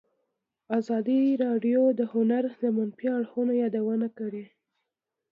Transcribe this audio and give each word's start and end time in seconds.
ازادي 0.79 1.21
راډیو 1.43 1.81
د 1.99 2.01
هنر 2.13 2.43
د 2.61 2.63
منفي 2.77 3.07
اړخونو 3.17 3.53
یادونه 3.63 4.07
کړې. 4.17 4.45